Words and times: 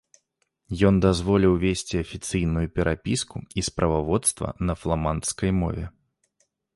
Ён 0.89 0.95
дазволіў 1.05 1.57
весці 1.63 1.95
афіцыйную 2.03 2.63
перапіску 2.77 3.37
і 3.63 3.65
справаводства 3.69 4.47
на 4.71 4.77
фламандскай 4.85 5.51
мове. 5.61 5.85